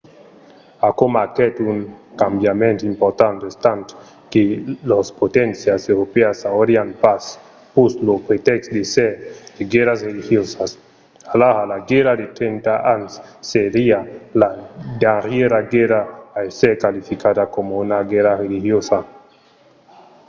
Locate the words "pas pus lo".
7.03-8.15